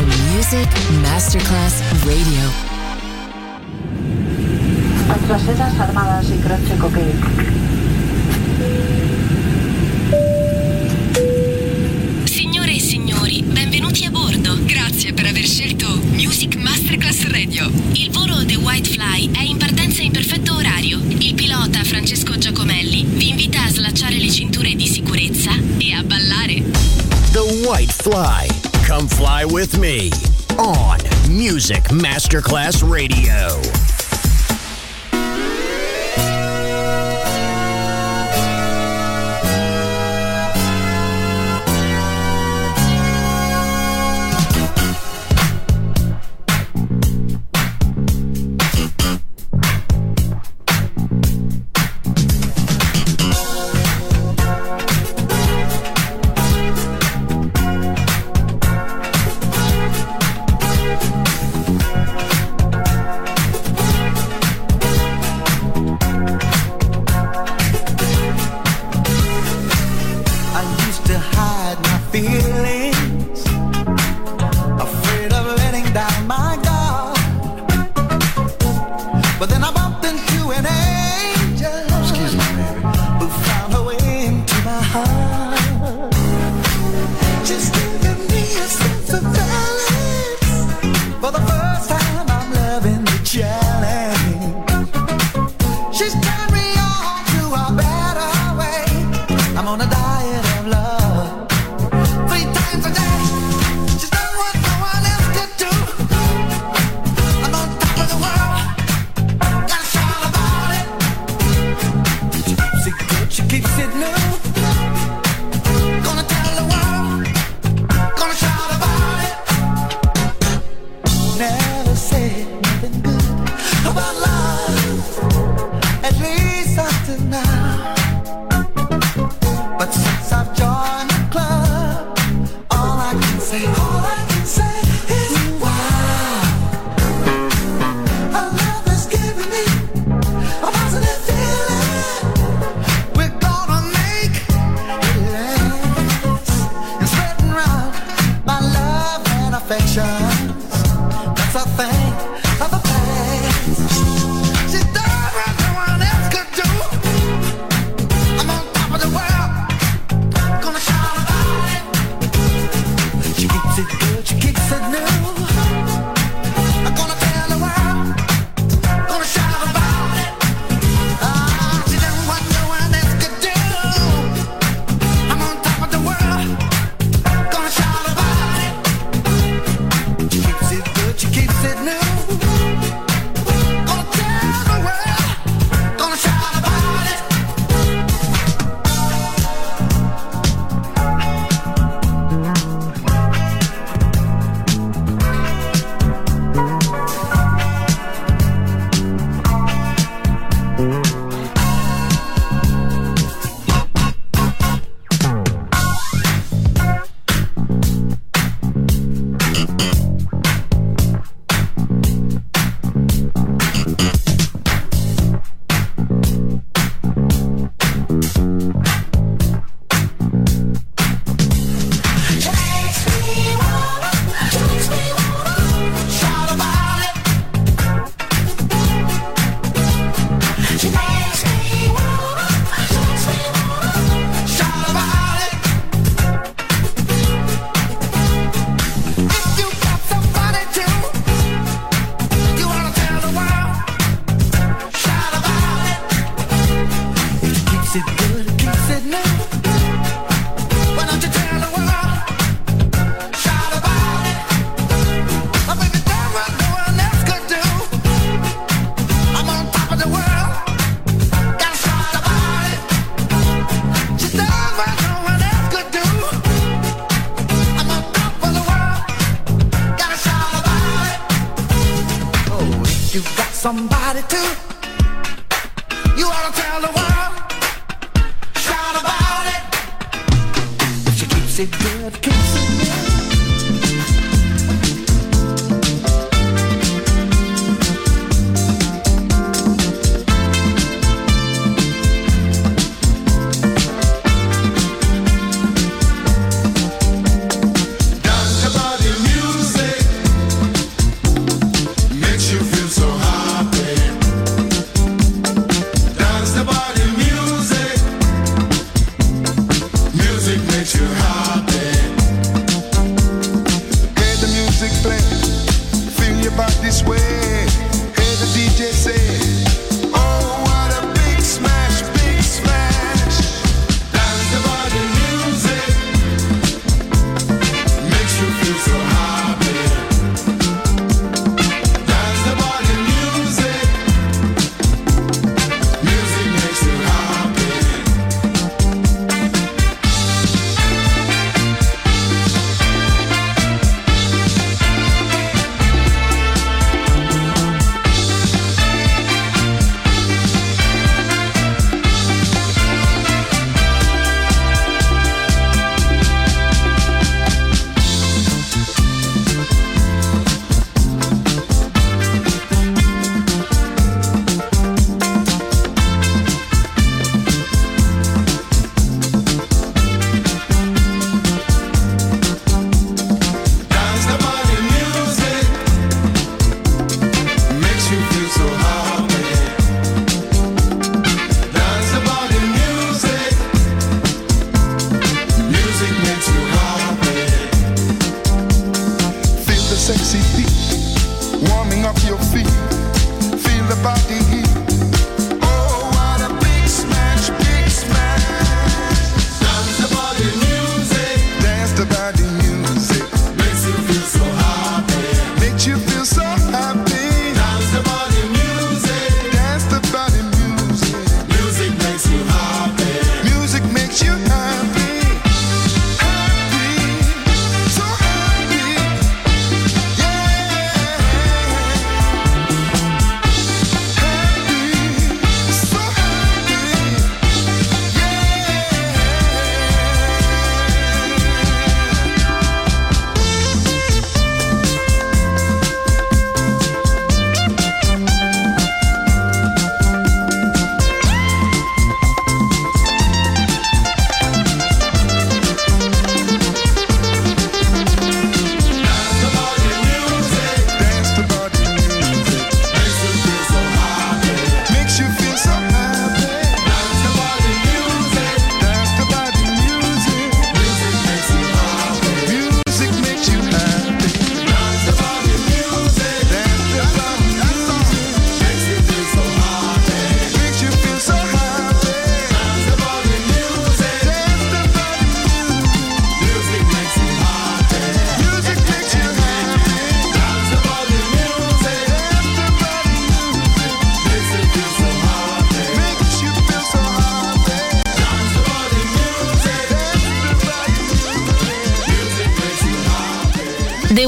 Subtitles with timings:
[0.00, 0.68] to Music
[1.02, 2.68] Masterclass Radio.
[12.24, 14.56] Signore e signori, benvenuti a bordo.
[14.64, 17.70] Grazie per aver scelto Music Masterclass Radio.
[17.92, 21.00] Il volo The White Fly è in partenza in perfetto orario.
[21.18, 26.62] Il pilota Francesco Giacomelli vi invita a slacciare le cinture di sicurezza e a ballare.
[27.32, 28.59] The White Fly.
[28.90, 30.10] Come fly with me
[30.58, 33.79] on Music Masterclass Radio.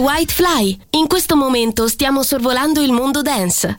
[0.02, 0.81] Whitefly.
[0.90, 3.78] In questo momento stiamo sorvolando il mondo dance.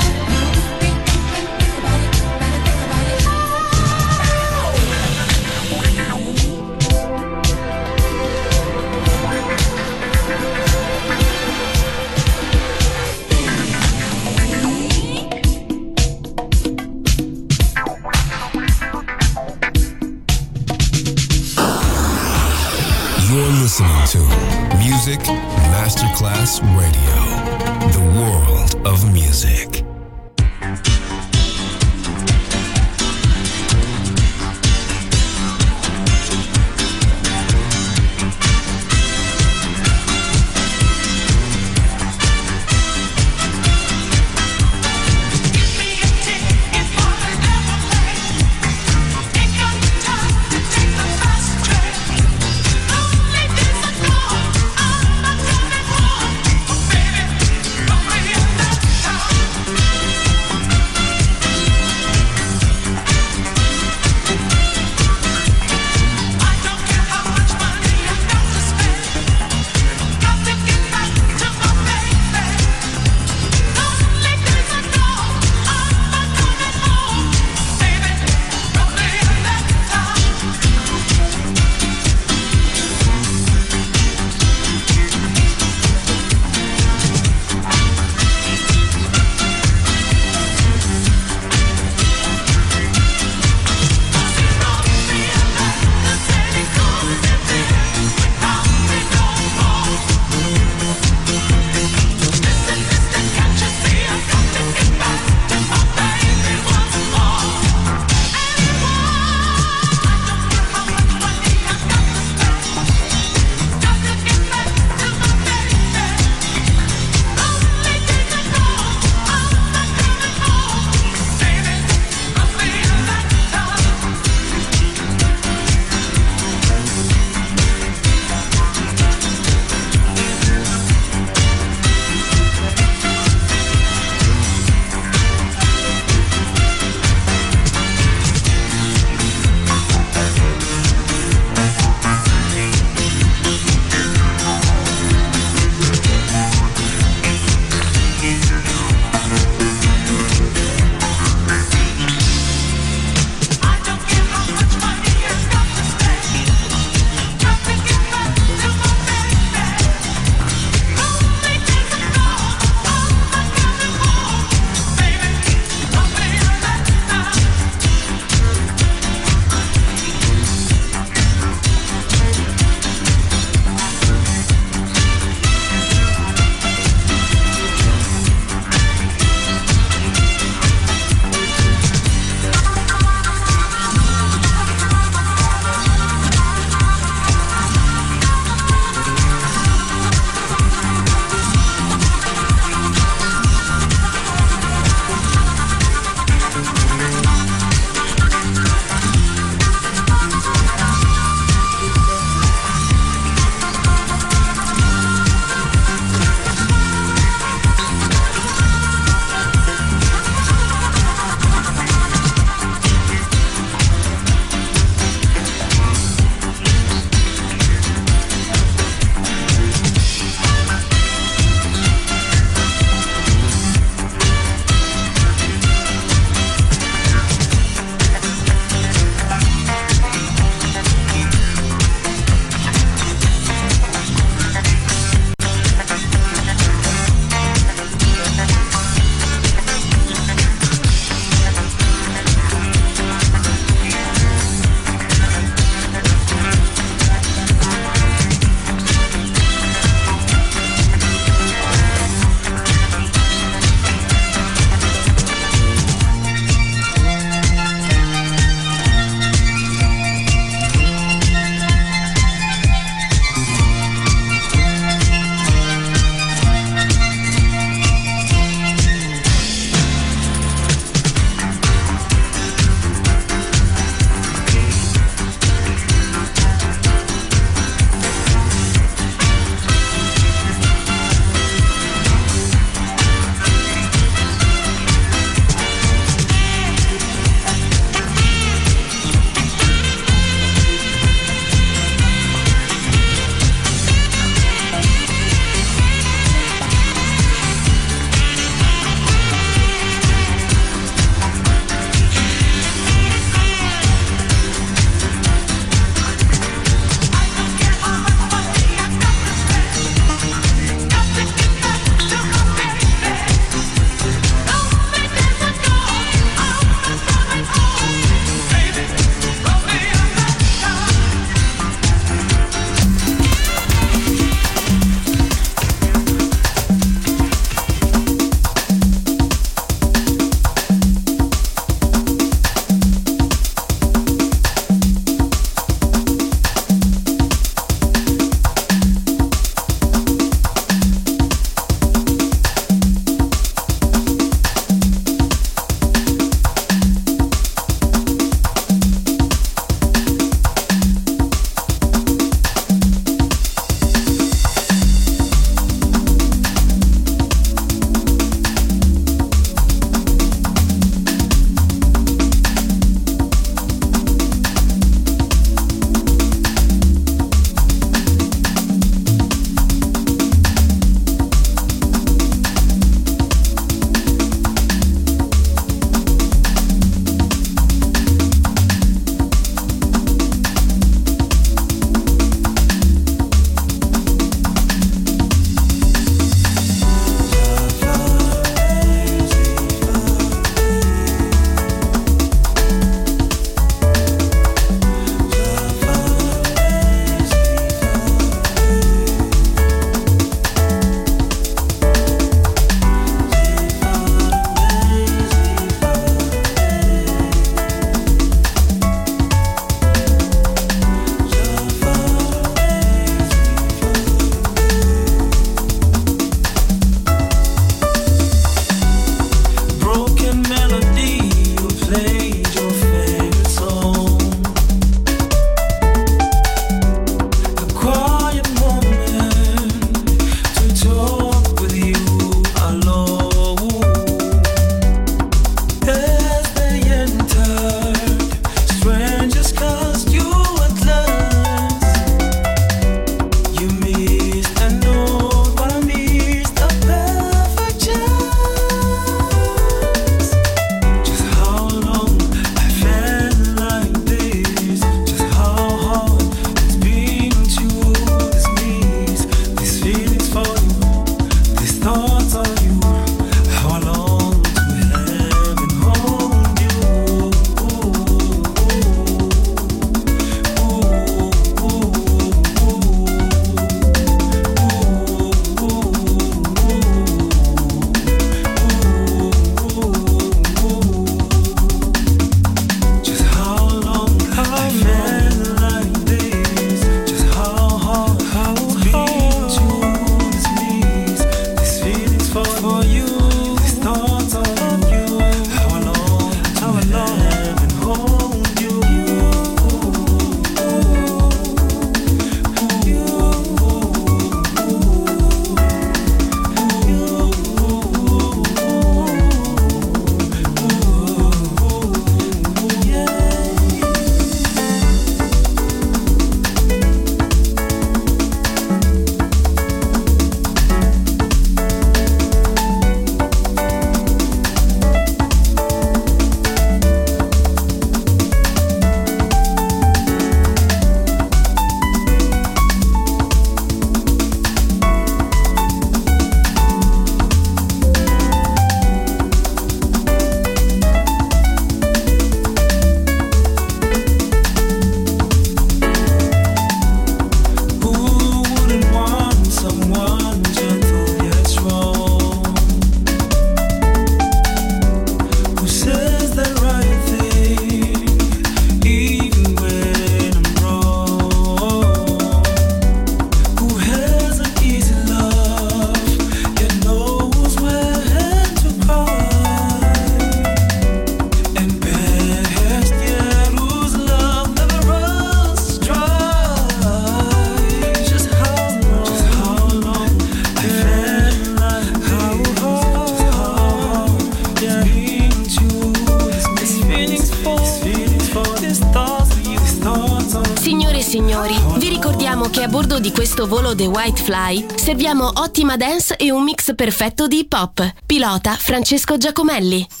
[594.11, 597.93] Volo The White Fly serviamo ottima dance e un mix perfetto di hip hop.
[598.05, 600.00] Pilota Francesco Giacomelli.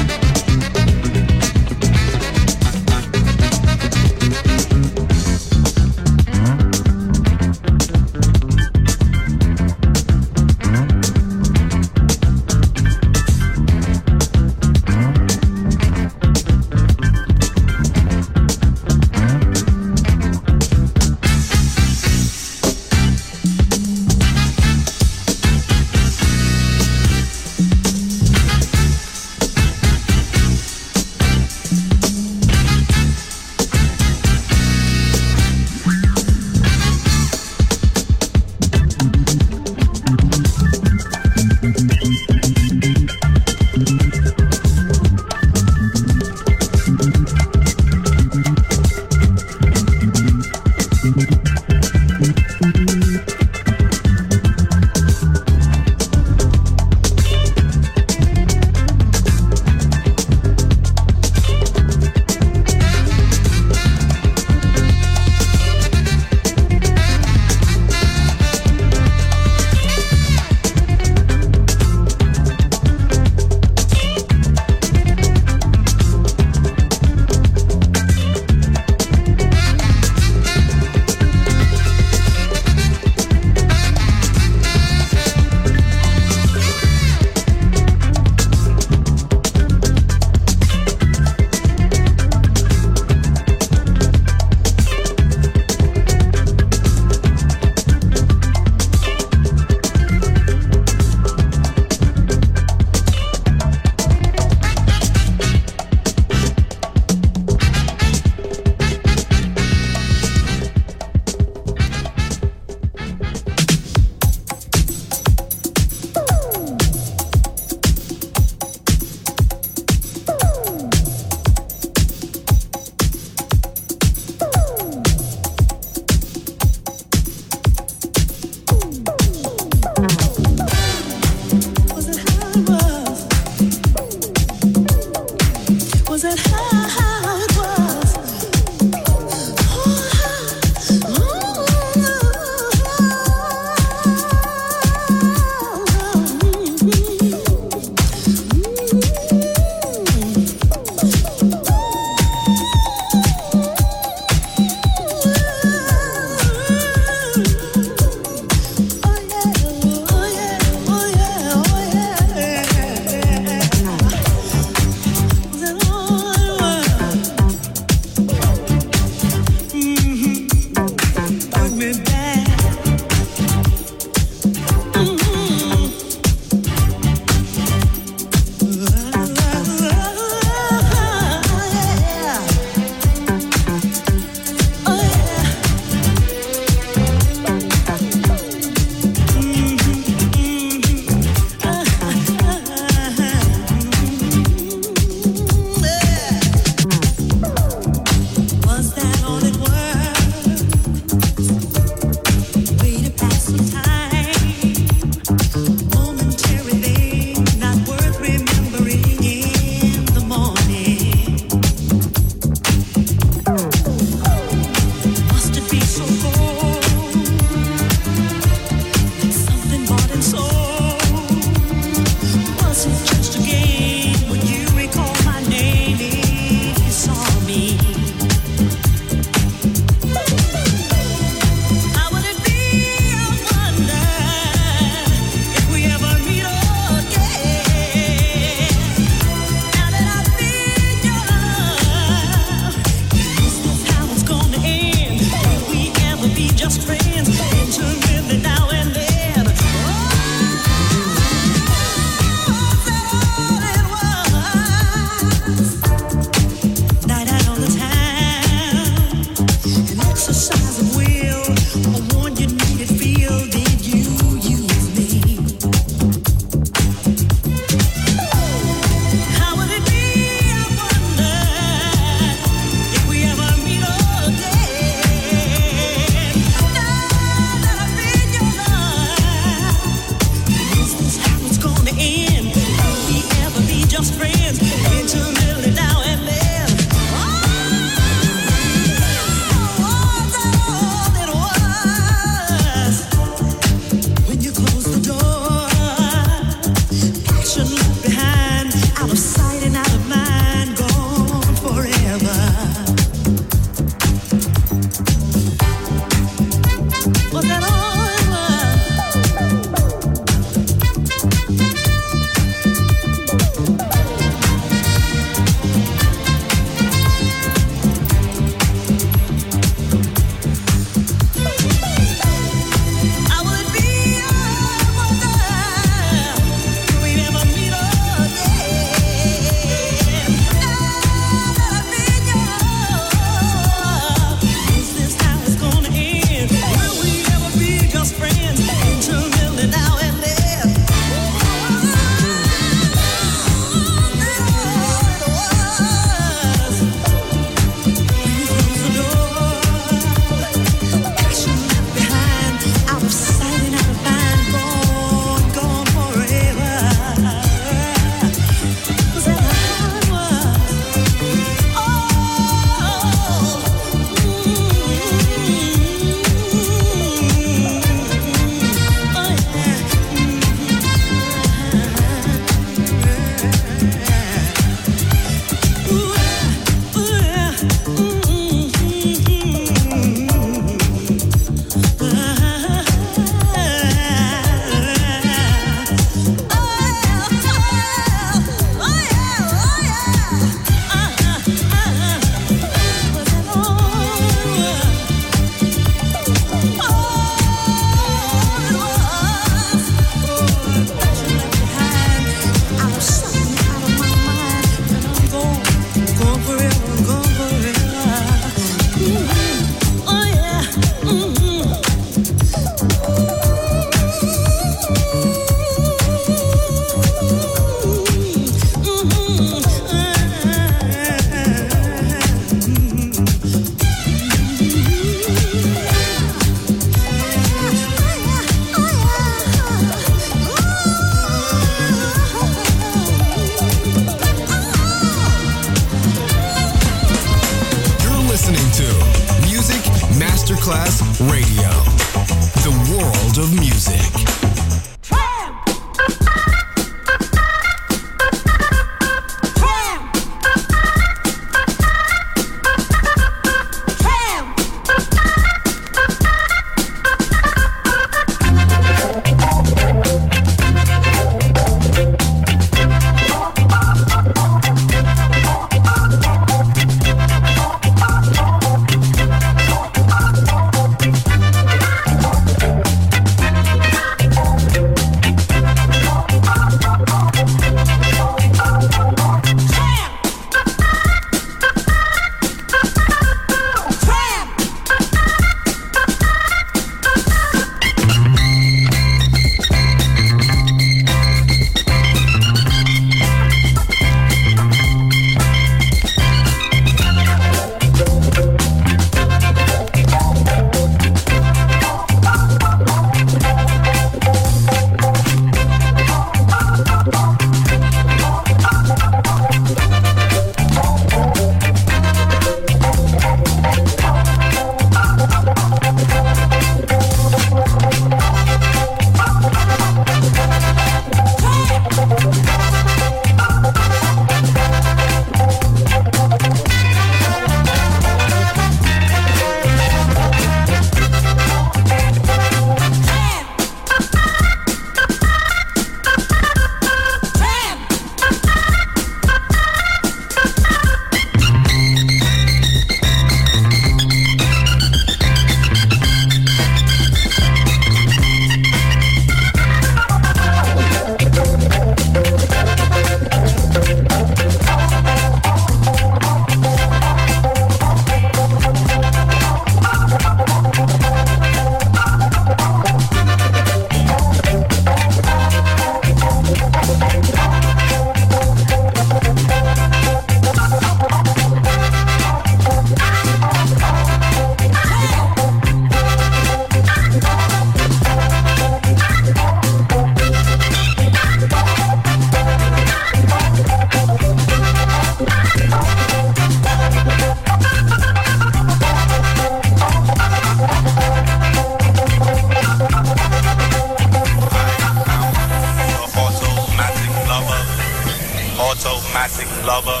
[598.70, 600.00] automatic lover.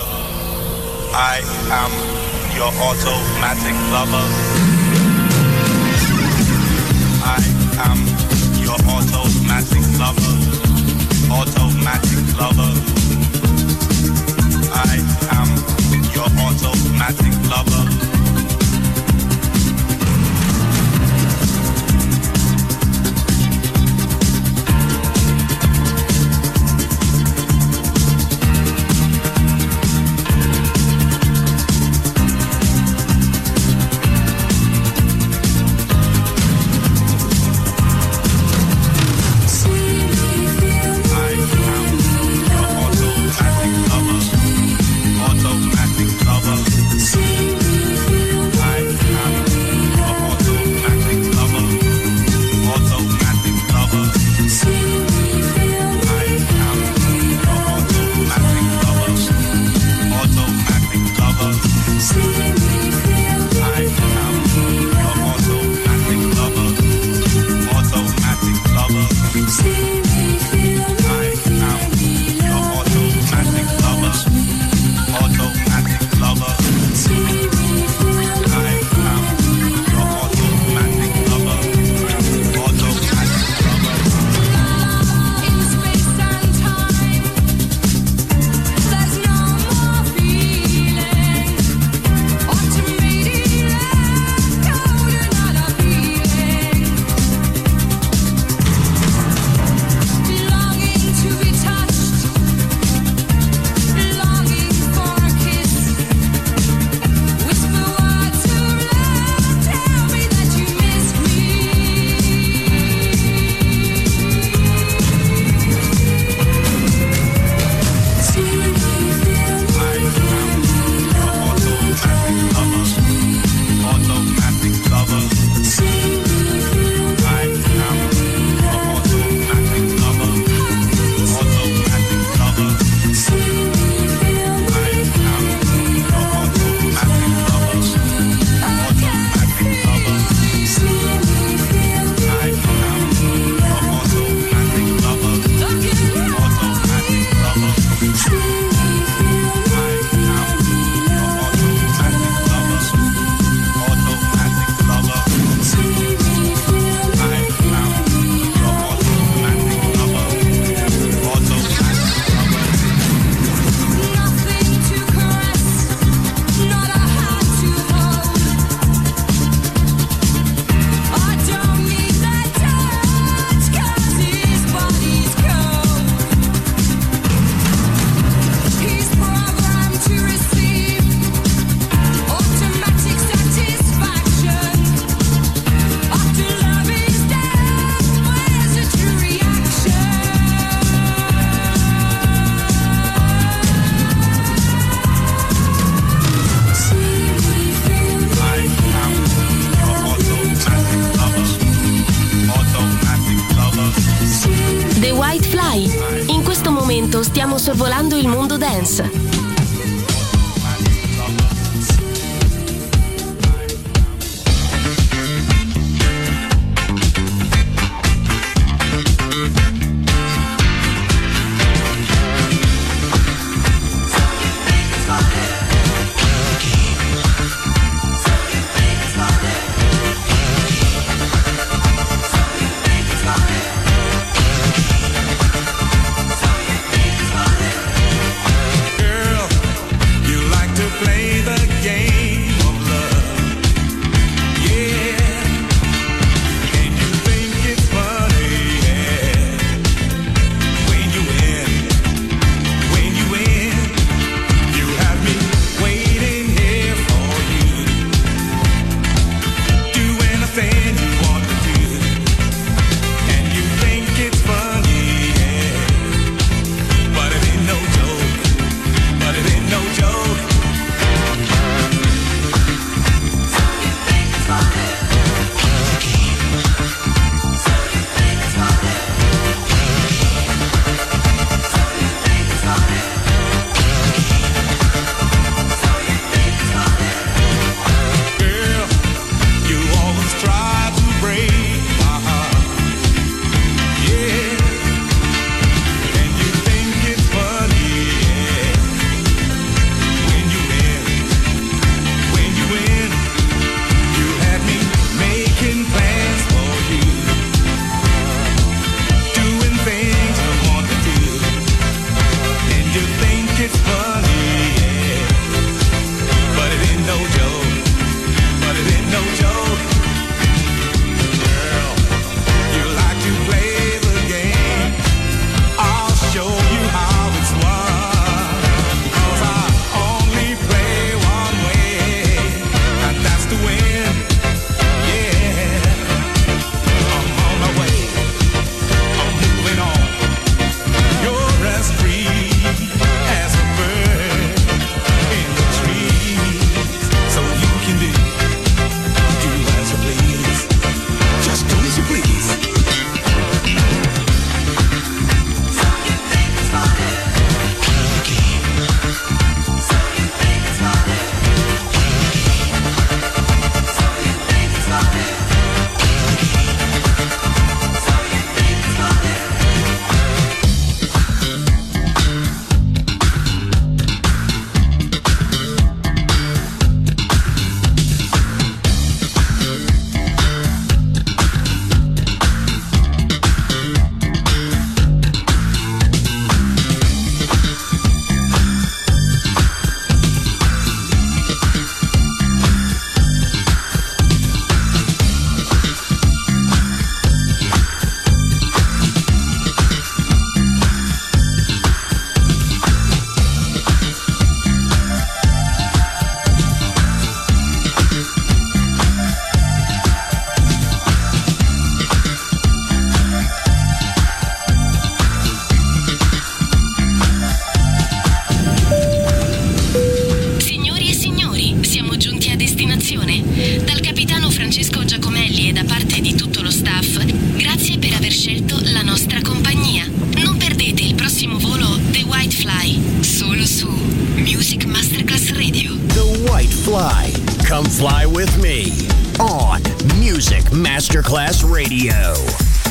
[1.12, 1.42] I
[1.74, 1.90] am
[2.54, 4.26] your automatic lover.
[7.26, 7.42] I
[7.90, 7.98] am
[8.62, 10.36] your automatic lover.
[11.32, 12.79] Automatic lover.